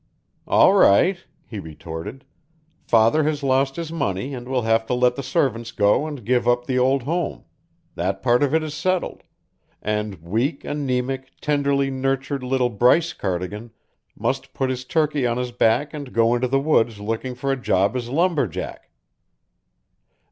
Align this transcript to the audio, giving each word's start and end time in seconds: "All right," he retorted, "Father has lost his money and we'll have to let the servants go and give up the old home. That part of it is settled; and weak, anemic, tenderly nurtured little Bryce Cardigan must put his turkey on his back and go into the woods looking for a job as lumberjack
"All 0.47 0.73
right," 0.73 1.23
he 1.45 1.59
retorted, 1.59 2.25
"Father 2.81 3.21
has 3.25 3.43
lost 3.43 3.75
his 3.75 3.91
money 3.91 4.33
and 4.33 4.49
we'll 4.49 4.63
have 4.63 4.87
to 4.87 4.95
let 4.95 5.15
the 5.15 5.21
servants 5.21 5.71
go 5.71 6.07
and 6.07 6.25
give 6.25 6.47
up 6.47 6.65
the 6.65 6.79
old 6.79 7.03
home. 7.03 7.43
That 7.93 8.23
part 8.23 8.41
of 8.41 8.51
it 8.55 8.63
is 8.63 8.73
settled; 8.73 9.21
and 9.79 10.15
weak, 10.23 10.65
anemic, 10.65 11.33
tenderly 11.39 11.91
nurtured 11.91 12.41
little 12.41 12.71
Bryce 12.71 13.13
Cardigan 13.13 13.73
must 14.17 14.55
put 14.55 14.71
his 14.71 14.85
turkey 14.85 15.27
on 15.27 15.37
his 15.37 15.51
back 15.51 15.93
and 15.93 16.11
go 16.11 16.33
into 16.33 16.47
the 16.47 16.59
woods 16.59 16.99
looking 16.99 17.35
for 17.35 17.51
a 17.51 17.55
job 17.55 17.95
as 17.95 18.09
lumberjack 18.09 18.89